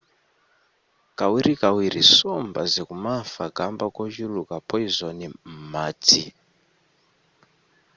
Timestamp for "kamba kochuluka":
3.57-4.55